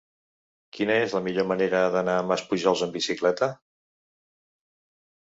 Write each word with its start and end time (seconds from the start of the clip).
Quina 0.75 0.93
és 1.01 1.11
la 1.17 1.19
millor 1.25 1.45
manera 1.51 1.81
d'anar 1.95 2.15
a 2.21 2.23
Maspujols 2.29 2.81
amb 2.85 2.95
bicicleta? 2.99 3.51